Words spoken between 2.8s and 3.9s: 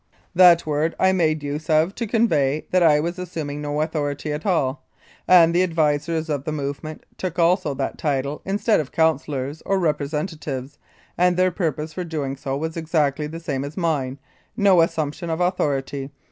I was assuming no